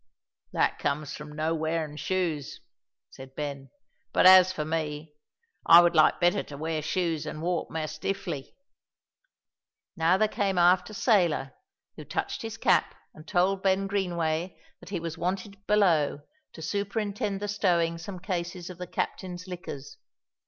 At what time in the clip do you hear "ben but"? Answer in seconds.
3.35-4.25